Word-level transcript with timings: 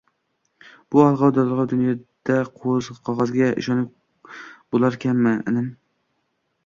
–Bu 0.95 1.01
alg‘ov-dalg‘ov 1.07 1.67
dunyoda 1.73 2.39
qog‘ozga 3.03 3.51
ishonib 3.65 4.35
bo‘larkanmi, 4.77 5.35
inim? 5.53 5.69